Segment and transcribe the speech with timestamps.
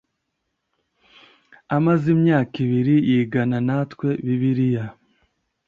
[1.75, 4.85] amaze imyaka ibiri yigana natwe bibiliya